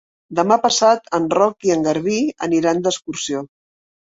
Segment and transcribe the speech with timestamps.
[0.37, 2.17] Demà passat en Roc i en Garbí
[2.49, 3.45] aniran d'excursió.